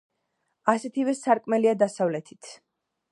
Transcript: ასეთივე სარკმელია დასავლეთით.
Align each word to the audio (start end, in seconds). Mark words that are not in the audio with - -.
ასეთივე 0.73 1.13
სარკმელია 1.19 1.75
დასავლეთით. 1.83 2.53